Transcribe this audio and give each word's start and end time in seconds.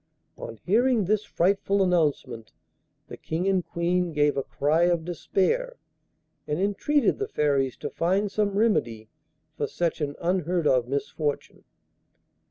On 0.35 0.57
hearing 0.65 1.05
this 1.05 1.23
frightful 1.25 1.83
announcement, 1.83 2.53
the 3.07 3.17
King 3.17 3.47
and 3.47 3.63
Queen 3.63 4.13
gave 4.13 4.35
a 4.35 4.41
cry 4.41 4.85
of 4.85 5.05
despair, 5.05 5.77
and 6.47 6.59
entreated 6.59 7.19
the 7.19 7.27
Fairies 7.27 7.77
to 7.77 7.89
find 7.91 8.31
some 8.31 8.57
remedy 8.57 9.09
for 9.57 9.67
such 9.67 10.01
an 10.01 10.15
unheard 10.19 10.65
of 10.65 10.87
misfortune. 10.87 11.65